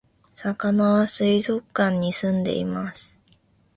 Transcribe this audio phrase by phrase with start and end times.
[0.33, 3.19] さかなは水族館に住んでいます